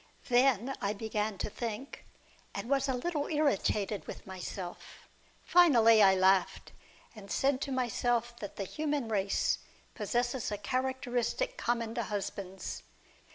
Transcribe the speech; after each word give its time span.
Then 0.29 0.73
I 0.81 0.93
began 0.93 1.37
to 1.37 1.47
think, 1.51 2.05
and 2.55 2.67
was 2.67 2.89
a 2.89 2.95
little 2.95 3.27
irritated 3.27 4.07
with 4.07 4.25
myself. 4.25 5.07
Finally 5.45 6.01
I 6.01 6.15
laughed, 6.15 6.71
and 7.15 7.29
said 7.29 7.61
to 7.61 7.71
myself 7.71 8.35
that 8.39 8.55
the 8.55 8.63
human 8.63 9.09
race 9.09 9.59
possesses 9.93 10.51
a 10.51 10.57
characteristic 10.57 11.55
common 11.55 11.93
to 11.93 12.01
husbands. 12.05 12.81